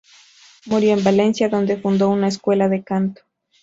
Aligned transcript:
Murió 0.65 0.93
en 0.95 1.03
Valencia 1.03 1.47
donde 1.47 1.77
fundó 1.77 2.09
una 2.09 2.27
escuela 2.27 2.67
de 2.67 2.83
canto. 2.83 3.21